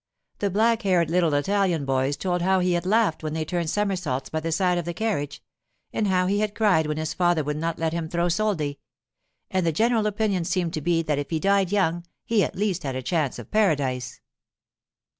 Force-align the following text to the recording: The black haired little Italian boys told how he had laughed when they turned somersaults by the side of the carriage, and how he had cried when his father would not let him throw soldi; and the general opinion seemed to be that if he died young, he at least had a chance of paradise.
The 0.39 0.49
black 0.49 0.81
haired 0.81 1.11
little 1.11 1.31
Italian 1.35 1.85
boys 1.85 2.17
told 2.17 2.41
how 2.41 2.59
he 2.59 2.71
had 2.73 2.87
laughed 2.87 3.21
when 3.21 3.33
they 3.33 3.45
turned 3.45 3.69
somersaults 3.69 4.31
by 4.31 4.39
the 4.39 4.51
side 4.51 4.79
of 4.79 4.85
the 4.85 4.95
carriage, 4.95 5.43
and 5.93 6.07
how 6.07 6.25
he 6.25 6.39
had 6.39 6.55
cried 6.55 6.87
when 6.87 6.97
his 6.97 7.13
father 7.13 7.43
would 7.43 7.57
not 7.57 7.77
let 7.77 7.93
him 7.93 8.09
throw 8.09 8.25
soldi; 8.27 8.79
and 9.51 9.63
the 9.63 9.71
general 9.71 10.07
opinion 10.07 10.43
seemed 10.43 10.73
to 10.73 10.81
be 10.81 11.03
that 11.03 11.19
if 11.19 11.29
he 11.29 11.39
died 11.39 11.71
young, 11.71 12.03
he 12.25 12.43
at 12.43 12.55
least 12.55 12.81
had 12.81 12.95
a 12.95 13.03
chance 13.03 13.37
of 13.37 13.51
paradise. 13.51 14.21